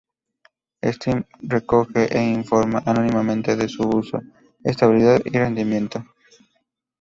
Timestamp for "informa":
2.39-2.81